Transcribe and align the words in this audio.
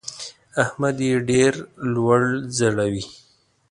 احمد 0.63 0.97
يې 1.07 1.15
ډېره 1.29 1.59
لوړه 1.93 2.31
ځړوي. 2.57 3.05